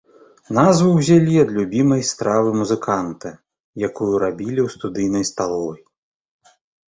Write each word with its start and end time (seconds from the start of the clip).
Назву 0.57 0.93
ўзялі 0.93 1.35
ад 1.43 1.49
любімай 1.57 2.01
стравы 2.11 2.49
музыканта, 2.61 3.29
якую 3.89 4.09
рабілі 4.25 4.61
ў 4.63 4.67
студыйнай 4.77 5.23
сталовай. 5.31 5.79